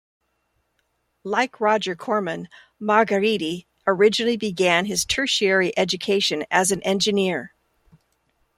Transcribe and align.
Like 1.23 1.61
Roger 1.61 1.95
Corman, 1.95 2.49
Margheriti 2.81 3.67
originally 3.85 4.35
began 4.35 4.85
his 4.87 5.05
tertiary 5.05 5.77
education 5.77 6.43
as 6.49 6.71
an 6.71 6.81
engineer. 6.81 7.53